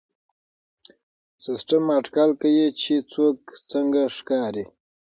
[1.43, 3.37] سیسټم اټکل کوي چې څوک
[3.71, 4.65] څنګه ښکاري.